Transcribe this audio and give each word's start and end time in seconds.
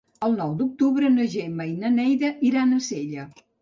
El 0.27 0.31
nou 0.37 0.55
d'octubre 0.61 1.13
na 1.19 1.27
Gemma 1.35 1.71
i 1.75 1.79
na 1.87 1.95
Neida 2.01 2.35
iran 2.53 2.77
a 2.77 2.85
Sella. 2.91 3.33